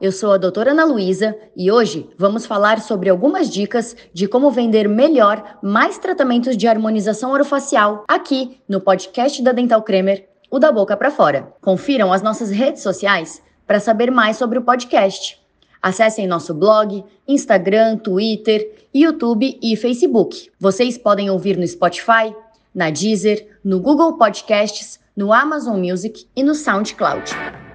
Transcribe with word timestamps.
eu 0.00 0.12
sou 0.12 0.32
a 0.32 0.38
doutora 0.38 0.70
Ana 0.70 0.84
Luísa 0.84 1.36
e 1.56 1.68
hoje 1.68 2.08
vamos 2.16 2.46
falar 2.46 2.80
sobre 2.80 3.10
algumas 3.10 3.50
dicas 3.50 3.96
de 4.12 4.28
como 4.28 4.52
vender 4.52 4.88
melhor 4.88 5.58
mais 5.60 5.98
tratamentos 5.98 6.56
de 6.56 6.68
harmonização 6.68 7.32
orofacial 7.32 8.04
aqui 8.06 8.60
no 8.68 8.80
podcast 8.80 9.42
da 9.42 9.50
Dental 9.50 9.82
Cremer, 9.82 10.28
o 10.48 10.60
da 10.60 10.70
boca 10.70 10.96
para 10.96 11.10
fora. 11.10 11.52
Confiram 11.60 12.12
as 12.12 12.22
nossas 12.22 12.50
redes 12.50 12.82
sociais 12.82 13.42
para 13.66 13.80
saber 13.80 14.12
mais 14.12 14.36
sobre 14.36 14.60
o 14.60 14.62
podcast. 14.62 15.40
Acessem 15.82 16.28
nosso 16.28 16.54
blog, 16.54 17.04
Instagram, 17.26 17.96
Twitter, 17.96 18.86
YouTube 18.94 19.58
e 19.60 19.76
Facebook. 19.76 20.50
Vocês 20.60 20.96
podem 20.96 21.30
ouvir 21.30 21.56
no 21.56 21.66
Spotify, 21.66 22.32
na 22.72 22.90
Deezer, 22.90 23.58
no 23.64 23.80
Google 23.80 24.16
Podcasts, 24.16 25.00
no 25.16 25.32
Amazon 25.32 25.80
Music 25.80 26.26
e 26.36 26.44
no 26.44 26.54
SoundCloud. 26.54 27.67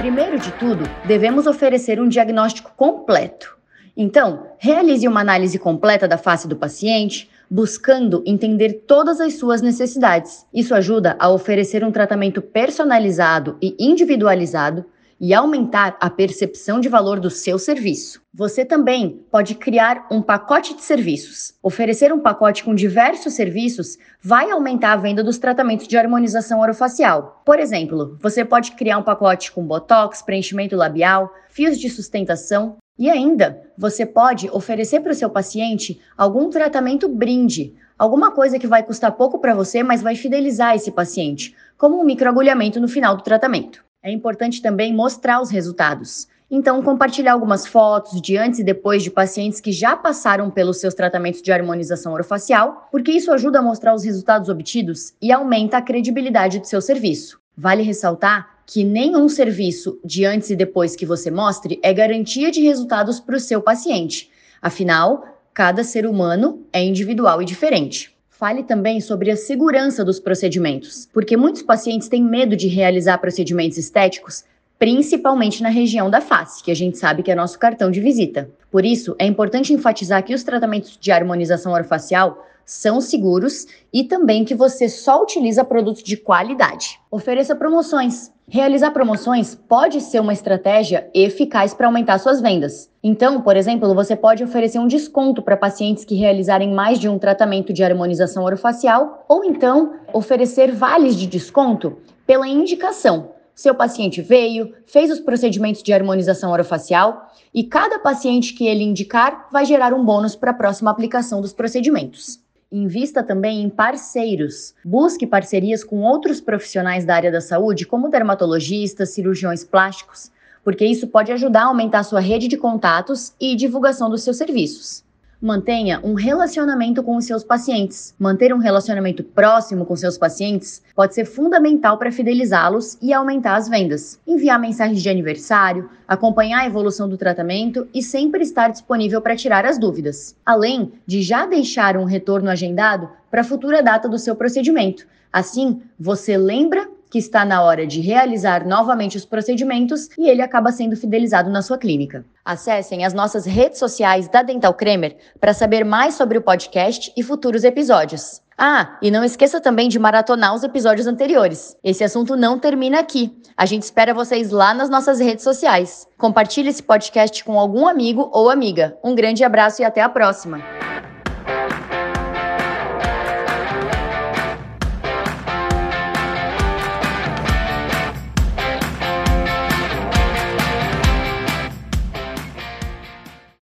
Primeiro 0.00 0.38
de 0.38 0.50
tudo, 0.52 0.84
devemos 1.04 1.46
oferecer 1.46 2.00
um 2.00 2.08
diagnóstico 2.08 2.72
completo. 2.74 3.54
Então, 3.94 4.46
realize 4.58 5.06
uma 5.06 5.20
análise 5.20 5.58
completa 5.58 6.08
da 6.08 6.16
face 6.16 6.48
do 6.48 6.56
paciente, 6.56 7.30
buscando 7.50 8.22
entender 8.24 8.84
todas 8.86 9.20
as 9.20 9.34
suas 9.34 9.60
necessidades. 9.60 10.46
Isso 10.54 10.74
ajuda 10.74 11.16
a 11.18 11.28
oferecer 11.28 11.84
um 11.84 11.92
tratamento 11.92 12.40
personalizado 12.40 13.58
e 13.60 13.76
individualizado 13.78 14.86
e 15.20 15.34
aumentar 15.34 15.98
a 16.00 16.08
percepção 16.08 16.80
de 16.80 16.88
valor 16.88 17.20
do 17.20 17.28
seu 17.28 17.58
serviço. 17.58 18.22
Você 18.32 18.64
também 18.64 19.22
pode 19.30 19.54
criar 19.54 20.06
um 20.10 20.22
pacote 20.22 20.74
de 20.74 20.82
serviços. 20.82 21.52
Oferecer 21.62 22.10
um 22.10 22.20
pacote 22.20 22.64
com 22.64 22.74
diversos 22.74 23.34
serviços 23.34 23.98
vai 24.22 24.50
aumentar 24.50 24.92
a 24.92 24.96
venda 24.96 25.22
dos 25.22 25.36
tratamentos 25.36 25.86
de 25.86 25.98
harmonização 25.98 26.60
orofacial. 26.60 27.42
Por 27.44 27.58
exemplo, 27.58 28.16
você 28.20 28.44
pode 28.44 28.72
criar 28.72 28.96
um 28.96 29.02
pacote 29.02 29.52
com 29.52 29.66
botox, 29.66 30.22
preenchimento 30.22 30.74
labial, 30.74 31.30
fios 31.50 31.78
de 31.78 31.90
sustentação 31.90 32.78
e 32.98 33.10
ainda 33.10 33.62
você 33.76 34.06
pode 34.06 34.48
oferecer 34.50 35.00
para 35.00 35.12
o 35.12 35.14
seu 35.14 35.28
paciente 35.28 36.00
algum 36.16 36.48
tratamento 36.48 37.08
brinde, 37.08 37.74
alguma 37.98 38.30
coisa 38.30 38.58
que 38.58 38.66
vai 38.66 38.82
custar 38.82 39.12
pouco 39.12 39.38
para 39.38 39.54
você, 39.54 39.82
mas 39.82 40.02
vai 40.02 40.14
fidelizar 40.14 40.74
esse 40.74 40.90
paciente, 40.90 41.54
como 41.76 42.00
um 42.00 42.04
microagulhamento 42.04 42.80
no 42.80 42.88
final 42.88 43.16
do 43.16 43.22
tratamento. 43.22 43.84
É 44.02 44.10
importante 44.10 44.62
também 44.62 44.94
mostrar 44.94 45.42
os 45.42 45.50
resultados. 45.50 46.26
Então, 46.50 46.82
compartilhar 46.82 47.34
algumas 47.34 47.66
fotos 47.66 48.18
de 48.22 48.34
antes 48.34 48.58
e 48.58 48.64
depois 48.64 49.02
de 49.02 49.10
pacientes 49.10 49.60
que 49.60 49.70
já 49.70 49.94
passaram 49.94 50.50
pelos 50.50 50.80
seus 50.80 50.94
tratamentos 50.94 51.42
de 51.42 51.52
harmonização 51.52 52.14
orofacial, 52.14 52.88
porque 52.90 53.12
isso 53.12 53.30
ajuda 53.30 53.58
a 53.58 53.62
mostrar 53.62 53.94
os 53.94 54.02
resultados 54.02 54.48
obtidos 54.48 55.12
e 55.20 55.30
aumenta 55.30 55.76
a 55.76 55.82
credibilidade 55.82 56.58
do 56.58 56.66
seu 56.66 56.80
serviço. 56.80 57.38
Vale 57.54 57.82
ressaltar 57.82 58.62
que 58.64 58.84
nenhum 58.84 59.28
serviço 59.28 60.00
de 60.02 60.24
antes 60.24 60.48
e 60.48 60.56
depois 60.56 60.96
que 60.96 61.04
você 61.04 61.30
mostre 61.30 61.78
é 61.82 61.92
garantia 61.92 62.50
de 62.50 62.62
resultados 62.62 63.20
para 63.20 63.36
o 63.36 63.40
seu 63.40 63.60
paciente. 63.60 64.30
Afinal, 64.62 65.26
cada 65.52 65.84
ser 65.84 66.06
humano 66.06 66.64
é 66.72 66.82
individual 66.82 67.42
e 67.42 67.44
diferente. 67.44 68.16
Fale 68.40 68.62
também 68.62 69.02
sobre 69.02 69.30
a 69.30 69.36
segurança 69.36 70.02
dos 70.02 70.18
procedimentos, 70.18 71.06
porque 71.12 71.36
muitos 71.36 71.60
pacientes 71.60 72.08
têm 72.08 72.24
medo 72.24 72.56
de 72.56 72.68
realizar 72.68 73.18
procedimentos 73.18 73.76
estéticos, 73.76 74.44
principalmente 74.78 75.62
na 75.62 75.68
região 75.68 76.08
da 76.08 76.22
face, 76.22 76.64
que 76.64 76.70
a 76.70 76.74
gente 76.74 76.96
sabe 76.96 77.22
que 77.22 77.30
é 77.30 77.34
nosso 77.34 77.58
cartão 77.58 77.90
de 77.90 78.00
visita. 78.00 78.48
Por 78.70 78.82
isso, 78.82 79.14
é 79.18 79.26
importante 79.26 79.74
enfatizar 79.74 80.24
que 80.24 80.32
os 80.32 80.42
tratamentos 80.42 80.96
de 80.98 81.12
harmonização 81.12 81.72
orofacial 81.72 82.46
são 82.70 83.00
seguros 83.00 83.66
e 83.92 84.04
também 84.04 84.44
que 84.44 84.54
você 84.54 84.88
só 84.88 85.20
utiliza 85.20 85.64
produtos 85.64 86.04
de 86.04 86.16
qualidade. 86.16 87.00
Ofereça 87.10 87.56
promoções. 87.56 88.30
Realizar 88.48 88.92
promoções 88.92 89.56
pode 89.56 90.00
ser 90.00 90.20
uma 90.20 90.32
estratégia 90.32 91.10
eficaz 91.12 91.74
para 91.74 91.88
aumentar 91.88 92.18
suas 92.18 92.40
vendas. 92.40 92.88
Então, 93.02 93.40
por 93.40 93.56
exemplo, 93.56 93.92
você 93.92 94.14
pode 94.14 94.44
oferecer 94.44 94.78
um 94.78 94.86
desconto 94.86 95.42
para 95.42 95.56
pacientes 95.56 96.04
que 96.04 96.14
realizarem 96.14 96.72
mais 96.72 97.00
de 97.00 97.08
um 97.08 97.18
tratamento 97.18 97.72
de 97.72 97.82
harmonização 97.82 98.44
orofacial, 98.44 99.24
ou 99.28 99.44
então 99.44 99.94
oferecer 100.12 100.70
vales 100.70 101.16
de 101.16 101.26
desconto 101.26 101.98
pela 102.24 102.46
indicação. 102.46 103.32
Seu 103.52 103.74
paciente 103.74 104.22
veio, 104.22 104.72
fez 104.86 105.10
os 105.10 105.18
procedimentos 105.18 105.82
de 105.82 105.92
harmonização 105.92 106.52
orofacial 106.52 107.32
e 107.52 107.64
cada 107.64 107.98
paciente 107.98 108.54
que 108.54 108.68
ele 108.68 108.84
indicar 108.84 109.48
vai 109.50 109.64
gerar 109.64 109.92
um 109.92 110.04
bônus 110.04 110.36
para 110.36 110.52
a 110.52 110.54
próxima 110.54 110.88
aplicação 110.92 111.40
dos 111.40 111.52
procedimentos. 111.52 112.38
Invista 112.72 113.20
também 113.20 113.62
em 113.62 113.68
parceiros. 113.68 114.76
Busque 114.84 115.26
parcerias 115.26 115.82
com 115.82 116.02
outros 116.02 116.40
profissionais 116.40 117.04
da 117.04 117.16
área 117.16 117.32
da 117.32 117.40
saúde, 117.40 117.84
como 117.84 118.08
dermatologistas, 118.08 119.10
cirurgiões 119.10 119.64
plásticos, 119.64 120.30
porque 120.62 120.84
isso 120.84 121.08
pode 121.08 121.32
ajudar 121.32 121.62
a 121.62 121.66
aumentar 121.66 122.04
sua 122.04 122.20
rede 122.20 122.46
de 122.46 122.56
contatos 122.56 123.32
e 123.40 123.56
divulgação 123.56 124.08
dos 124.08 124.22
seus 124.22 124.36
serviços. 124.36 125.02
Mantenha 125.42 125.98
um 126.04 126.12
relacionamento 126.12 127.02
com 127.02 127.16
os 127.16 127.24
seus 127.24 127.42
pacientes. 127.42 128.14
Manter 128.18 128.52
um 128.52 128.58
relacionamento 128.58 129.24
próximo 129.24 129.86
com 129.86 129.96
seus 129.96 130.18
pacientes 130.18 130.82
pode 130.94 131.14
ser 131.14 131.24
fundamental 131.24 131.96
para 131.96 132.12
fidelizá-los 132.12 132.98
e 133.00 133.10
aumentar 133.10 133.56
as 133.56 133.66
vendas. 133.66 134.20
Enviar 134.26 134.60
mensagens 134.60 135.02
de 135.02 135.08
aniversário, 135.08 135.88
acompanhar 136.06 136.60
a 136.60 136.66
evolução 136.66 137.08
do 137.08 137.16
tratamento 137.16 137.88
e 137.94 138.02
sempre 138.02 138.42
estar 138.42 138.68
disponível 138.68 139.22
para 139.22 139.34
tirar 139.34 139.64
as 139.64 139.78
dúvidas. 139.78 140.36
Além 140.44 140.92
de 141.06 141.22
já 141.22 141.46
deixar 141.46 141.96
um 141.96 142.04
retorno 142.04 142.50
agendado 142.50 143.08
para 143.30 143.40
a 143.40 143.44
futura 143.44 143.82
data 143.82 144.10
do 144.10 144.18
seu 144.18 144.36
procedimento. 144.36 145.06
Assim, 145.32 145.80
você 145.98 146.36
lembra 146.36 146.86
que 147.10 147.18
está 147.18 147.44
na 147.44 147.62
hora 147.62 147.86
de 147.86 148.00
realizar 148.00 148.64
novamente 148.66 149.16
os 149.16 149.24
procedimentos 149.24 150.08
e 150.16 150.28
ele 150.28 150.40
acaba 150.40 150.70
sendo 150.70 150.96
fidelizado 150.96 151.50
na 151.50 151.60
sua 151.60 151.76
clínica. 151.76 152.24
Acessem 152.44 153.04
as 153.04 153.12
nossas 153.12 153.44
redes 153.44 153.78
sociais 153.78 154.28
da 154.28 154.42
Dental 154.42 154.72
Cremer 154.72 155.16
para 155.40 155.52
saber 155.52 155.84
mais 155.84 156.14
sobre 156.14 156.38
o 156.38 156.42
podcast 156.42 157.12
e 157.16 157.22
futuros 157.22 157.64
episódios. 157.64 158.40
Ah, 158.56 158.98
e 159.00 159.10
não 159.10 159.24
esqueça 159.24 159.58
também 159.58 159.88
de 159.88 159.98
maratonar 159.98 160.54
os 160.54 160.62
episódios 160.62 161.06
anteriores. 161.06 161.76
Esse 161.82 162.04
assunto 162.04 162.36
não 162.36 162.58
termina 162.58 163.00
aqui. 163.00 163.34
A 163.56 163.64
gente 163.64 163.84
espera 163.84 164.12
vocês 164.12 164.50
lá 164.50 164.74
nas 164.74 164.90
nossas 164.90 165.18
redes 165.18 165.42
sociais. 165.42 166.06
Compartilhe 166.18 166.68
esse 166.68 166.82
podcast 166.82 167.42
com 167.42 167.58
algum 167.58 167.88
amigo 167.88 168.28
ou 168.32 168.50
amiga. 168.50 168.98
Um 169.02 169.14
grande 169.14 169.42
abraço 169.42 169.80
e 169.80 169.84
até 169.84 170.02
a 170.02 170.10
próxima. 170.10 170.79